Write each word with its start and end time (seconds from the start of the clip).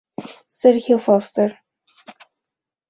Sergio 0.61 0.97
Fuster. 0.97 1.51